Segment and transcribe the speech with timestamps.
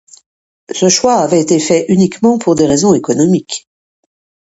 [0.71, 3.69] Ce choix avait été fait uniquement pour des raisons économiques.